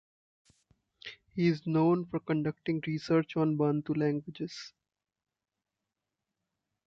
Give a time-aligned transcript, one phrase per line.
[1.35, 4.73] He is known for conducting research on Bantu languages.